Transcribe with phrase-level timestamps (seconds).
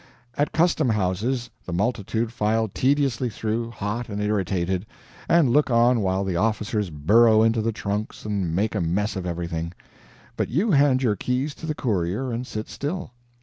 [0.33, 4.87] At custom houses the multitude file tediously through, hot and irritated,
[5.29, 9.27] and look on while the officers burrow into the trunks and make a mess of
[9.27, 9.73] everything;
[10.35, 13.11] but you hand your keys to the courier and sit still.